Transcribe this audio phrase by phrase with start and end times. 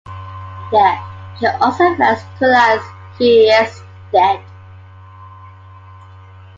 [0.71, 0.99] There,
[1.39, 2.81] she also fails to realize
[3.19, 4.43] he is dead.